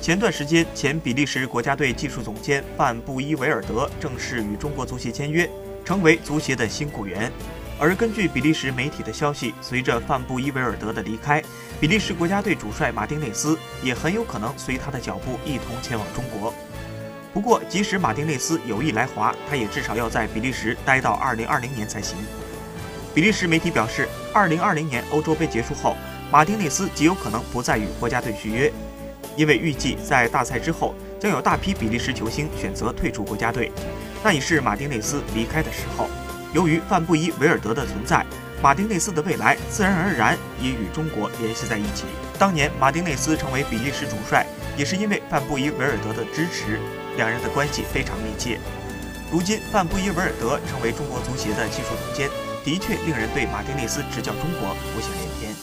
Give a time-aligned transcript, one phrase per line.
[0.00, 5.50] 前段时间，前比利时国家队技术总监范布伊维尔德正式与中国足协签约，
[5.84, 7.30] 成为足协的新雇员。
[7.78, 11.42] 而根据比利时媒体的消息，随着范布伊维尔德的离开，
[11.80, 16.54] 比利时国家队主帅马丁内斯也很有可能随他的脚步一同前往中国。
[17.34, 22.16] 不过，即使马丁内斯有意来华，他也至少要在比利时待到2020年才行。
[23.12, 25.96] 比利时媒体表示，2020年欧洲杯结束后，
[26.30, 28.72] 马丁内斯极有可能不再与国家队续约。
[29.36, 33.70] 因为预计在大赛之后将有大批比利时球星选择退出国家队，
[34.24, 36.08] 那已是马丁内斯离开的时候。
[36.52, 38.24] 由于范布伊维尔德的存在，
[38.62, 42.04] 马丁内斯的未来自然而然也与中国联系在一起。
[42.38, 44.46] 当年马丁内斯成为比利时主帅，
[44.76, 46.80] 也是因为范布伊维尔德的支持，
[47.16, 48.58] 两人的关系非常密切。
[49.30, 52.30] 如今范布伊维尔德成为中国足协的技术总监，
[52.64, 55.54] 的确令人对马丁内斯执教中国浮想联翩。